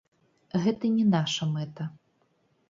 Гэта 0.63 0.91
не 0.95 1.05
наша 1.11 1.49
мэта. 1.53 1.89